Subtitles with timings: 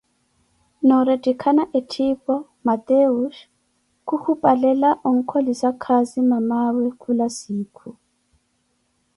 [0.87, 2.33] Noorettikhana etthiipo,
[2.67, 3.35] Mateus
[4.07, 7.87] khukhupalela onkholisa khaazi mamaa we khula siikhu.